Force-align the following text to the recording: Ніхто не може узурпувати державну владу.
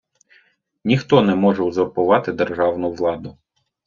Ніхто 0.83 1.21
не 1.21 1.35
може 1.35 1.63
узурпувати 1.63 2.31
державну 2.31 2.91
владу. 2.91 3.37